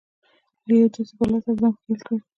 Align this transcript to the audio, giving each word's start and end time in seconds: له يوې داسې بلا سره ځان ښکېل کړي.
له 0.65 0.73
يوې 0.79 0.87
داسې 0.93 1.13
بلا 1.17 1.37
سره 1.43 1.57
ځان 1.59 1.71
ښکېل 1.77 1.99
کړي. 2.05 2.17